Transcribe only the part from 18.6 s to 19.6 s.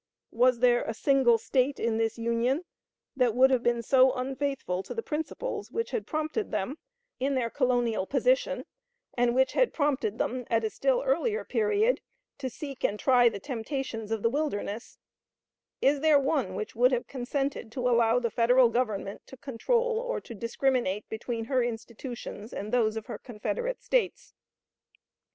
Government to